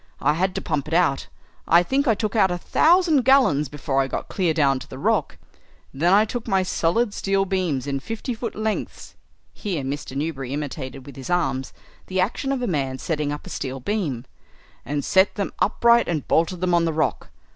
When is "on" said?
16.73-16.85